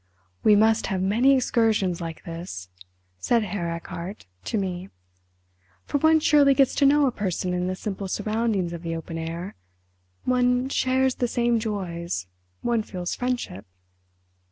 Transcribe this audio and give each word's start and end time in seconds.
"We 0.41 0.55
must 0.55 0.87
have 0.87 0.99
many 0.99 1.35
excursions 1.35 2.01
like 2.01 2.23
this," 2.23 2.69
said 3.19 3.43
Herr 3.43 3.69
Erchardt 3.69 4.25
to 4.45 4.57
me, 4.57 4.89
"for 5.85 5.99
one 5.99 6.19
surely 6.19 6.55
gets 6.55 6.73
to 6.77 6.87
know 6.87 7.05
a 7.05 7.11
person 7.11 7.53
in 7.53 7.67
the 7.67 7.75
simple 7.75 8.07
surroundings 8.07 8.73
of 8.73 8.81
the 8.81 8.95
open 8.95 9.19
air—one 9.19 10.69
shares 10.69 11.13
the 11.13 11.27
same 11.27 11.59
joys—one 11.59 12.81
feels 12.81 13.13
friendship. 13.13 13.67